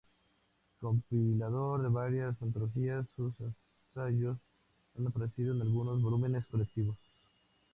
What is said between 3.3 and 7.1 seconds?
ensayos han aparecido en algunos volúmenes colectivos.